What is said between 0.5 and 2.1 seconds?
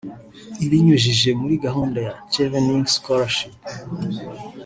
ibinyujije muri gahunda